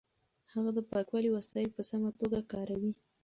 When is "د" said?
0.77-0.79